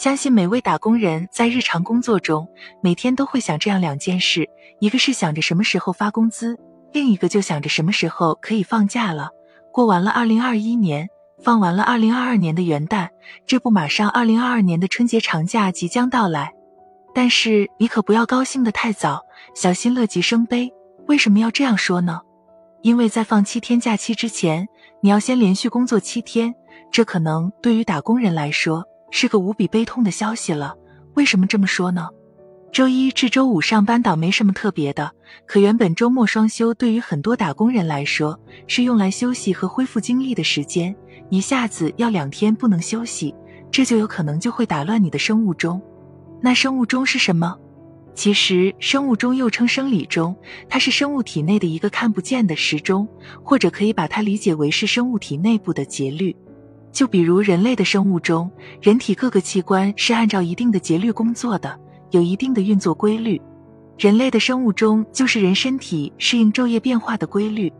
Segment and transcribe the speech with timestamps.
[0.00, 2.48] 相信每位打工人在日常工作中，
[2.80, 6.58] 每天都会想这样两件事：一个是想着什么时候发工资，
[6.90, 9.28] 另一个就想着什么时候可以放假了。
[9.70, 11.10] 过完了二零二一年，
[11.42, 13.10] 放完了二零二二年的元旦，
[13.46, 16.54] 这不马上二零二二年的春节长假即将到来。
[17.14, 20.72] 但是你可不要高兴的太早，小心乐极生悲。
[21.08, 22.22] 为什么要这样说呢？
[22.80, 24.66] 因为在放七天假期之前，
[25.02, 26.54] 你要先连续工作七天，
[26.90, 28.86] 这可能对于打工人来说。
[29.10, 30.74] 是个无比悲痛的消息了。
[31.14, 32.08] 为什么这么说呢？
[32.72, 35.10] 周一至周五上班倒没什么特别的，
[35.44, 38.38] 可原本周末双休对于很多打工人来说
[38.68, 40.94] 是用来休息和恢复精力的时间，
[41.30, 43.34] 一下子要两天不能休息，
[43.72, 45.82] 这就有可能就会打乱你的生物钟。
[46.40, 47.56] 那生物钟是什么？
[48.14, 50.36] 其实生物钟又称生理钟，
[50.68, 53.08] 它是生物体内的一个看不见的时钟，
[53.42, 56.36] 或者可以把它理解为是生物体内部的节律。
[56.92, 58.50] 就比如人类的生物钟，
[58.82, 61.78] 人体各个器官是按照一定的节律工作的，
[62.10, 63.40] 有一定的运作规律。
[63.98, 67.72] 人类的生物钟就是人身体适应昼夜变化的规律。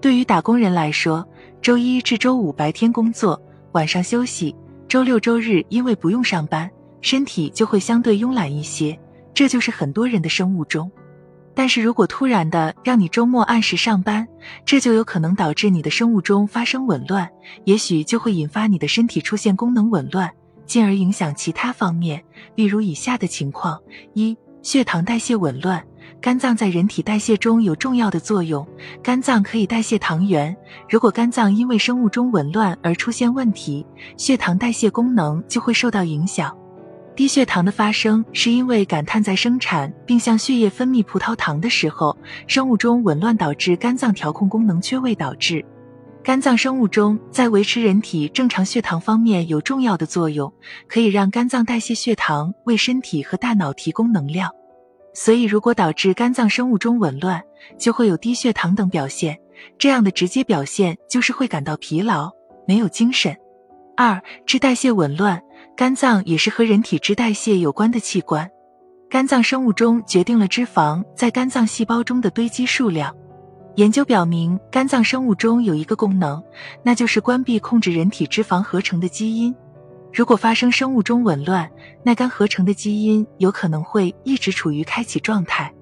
[0.00, 1.26] 对于打工人来说，
[1.62, 3.40] 周一至周五白天工作，
[3.72, 4.54] 晚上休息；
[4.88, 6.68] 周六周日因为不用上班，
[7.00, 8.98] 身体就会相对慵懒一些。
[9.32, 10.90] 这就是很多人的生物钟。
[11.60, 14.26] 但是如果突然的让你周末按时上班，
[14.64, 17.28] 这就有可能导致你的生物钟发生紊乱，
[17.64, 20.32] 也许就会引发你的身体出现功能紊乱，
[20.64, 23.78] 进而影响其他方面，例如以下的情况：
[24.14, 25.84] 一、血糖代谢紊乱。
[26.18, 28.66] 肝脏在人体代谢中有重要的作用，
[29.02, 30.56] 肝脏可以代谢糖原。
[30.88, 33.84] 如果肝脏因为生物钟紊乱而出现问题，
[34.16, 36.56] 血糖代谢功能就会受到影响。
[37.20, 45.62] 低血糖的发生是因为感叹在生产并向血液分泌葡萄糖的时候，生物钟紊乱导致肝脏调控功能缺位导致。
[46.24, 50.50] 肝脏生物钟在维持人体正常血糖方面有重要的作用，
[50.88, 54.50] 可以让肝脏代谢血糖，为身体和大脑提供能量。
[55.12, 57.42] 所以，如果导致肝脏生物钟紊乱，
[57.78, 59.36] 就会有低血糖等表现。
[59.76, 62.30] 这样的直接表现就是会感到疲劳，
[62.66, 63.36] 没有精神。
[63.94, 65.38] 二、脂代谢紊乱。
[65.80, 68.46] 肝脏也是和人体脂代谢有关的器官，
[69.08, 73.16] 肝脏生物钟决定了脂肪在肝脏细胞中的堆积数量。
[73.76, 76.44] 研究表明，肝脏生物钟有一个功能，
[76.82, 79.56] 那就是关闭控制人体脂肪合成的基因。
[80.12, 81.66] 如果发生生物钟紊乱，
[82.04, 85.72] 那肝合成的基因有可能会一直处于开启状态，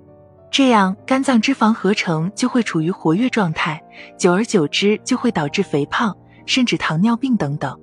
[0.48, 3.82] 这样肝脏脂肪合成就会处于活跃状态，
[4.16, 6.16] 久而久之就会导致肥胖，
[6.46, 7.76] 甚至糖尿病等等。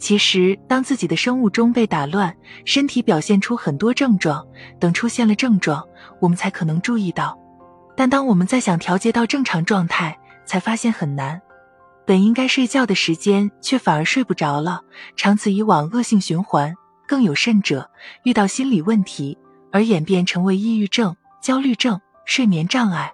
[0.00, 2.34] 其实，当自己的生物钟被打乱，
[2.64, 4.44] 身体表现出很多症状，
[4.80, 5.86] 等出现了症状，
[6.20, 7.38] 我们才可能注意到。
[7.94, 11.40] 但当我们在想调节到正常状态，才发现很难。
[12.06, 14.80] 本应该睡觉的时间，却反而睡不着了，
[15.16, 16.74] 长此以往，恶性循环。
[17.06, 17.90] 更有甚者，
[18.24, 19.36] 遇到心理问题
[19.70, 23.12] 而演变成为抑郁症、焦虑症、睡眠障碍。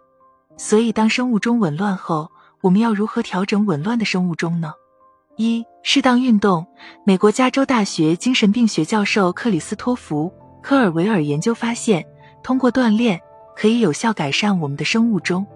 [0.57, 2.31] 所以，当生物钟紊乱后，
[2.61, 4.73] 我们要如何调整紊乱的生物钟呢？
[5.37, 6.67] 一、适当运动。
[7.05, 10.33] 美国加州大学精神病学教授克里斯托弗·
[10.63, 12.05] 科尔维尔研究发现，
[12.43, 13.21] 通过锻炼
[13.55, 15.47] 可以有效改善我们的生物钟。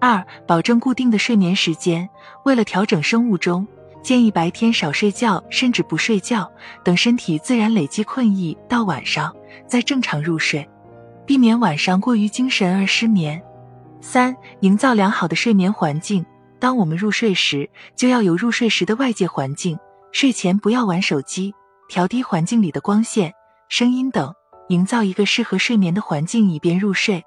[0.00, 2.08] 二、保证固定的睡眠时间。
[2.44, 3.66] 为了调整生物钟，
[4.02, 6.50] 建议白天少睡觉，甚至不睡觉，
[6.82, 9.34] 等身体自然累积困意，到晚上
[9.66, 10.68] 再正常入睡，
[11.24, 13.40] 避免晚上过于精神而失眠。
[14.00, 16.24] 三、营造良好的睡眠环境。
[16.60, 19.78] 当我们入睡时，就要有入睡时的外界环境。
[20.12, 21.54] 睡前不要玩手机，
[21.88, 23.32] 调低环境里的光线、
[23.68, 24.34] 声音等，
[24.68, 27.24] 营造一个适合睡眠的环境，以便入睡。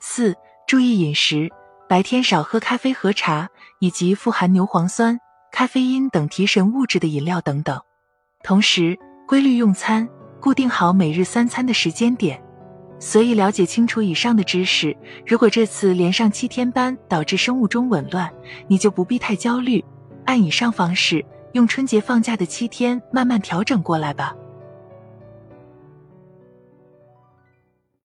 [0.00, 1.50] 四、注意饮食，
[1.88, 3.48] 白天少喝咖啡和茶，
[3.80, 5.18] 以及富含牛磺酸、
[5.50, 7.80] 咖啡因等提神物质的饮料等等。
[8.44, 8.96] 同时，
[9.26, 10.08] 规律用餐，
[10.38, 12.40] 固定好每日三餐的时间点。
[13.00, 18.28] 所以，了解清楚以上的知识，如果这次连上七天班导致生物钟紊乱，
[18.66, 19.84] 你就不必太焦虑。
[20.24, 24.34] 按以上方式，用春节放假的七天慢慢调整过来吧。